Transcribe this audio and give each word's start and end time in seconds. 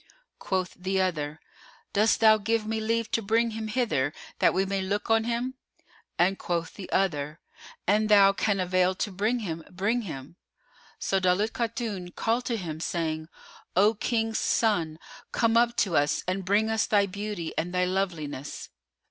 Quoth 0.39 0.73
the 0.73 0.99
other, 0.99 1.39
"Dost 1.93 2.21
thou 2.21 2.39
give 2.39 2.65
me 2.65 2.79
leave 2.79 3.11
to 3.11 3.21
bring 3.21 3.51
him 3.51 3.67
hither, 3.67 4.13
that 4.39 4.51
we 4.51 4.65
may 4.65 4.81
look 4.81 5.11
on 5.11 5.25
him?"; 5.25 5.53
and 6.17 6.39
quoth 6.39 6.73
the 6.73 6.91
other, 6.91 7.39
"An 7.85 8.07
thou 8.07 8.33
can 8.33 8.59
avail 8.59 8.95
to 8.95 9.11
bring 9.11 9.41
him, 9.41 9.63
bring 9.69 10.01
him." 10.01 10.37
So 10.97 11.19
Daulat 11.19 11.53
Khatun 11.53 12.15
called 12.15 12.45
to 12.45 12.57
him, 12.57 12.79
saying 12.79 13.29
"O 13.75 13.93
King's 13.93 14.39
son, 14.39 14.97
come 15.31 15.55
up 15.55 15.77
to 15.77 15.95
us 15.95 16.23
and 16.27 16.45
bring 16.45 16.71
us 16.71 16.87
thy 16.87 17.05
beauty 17.05 17.53
and 17.55 17.71
thy 17.71 17.85
loveliness!" 17.85 18.69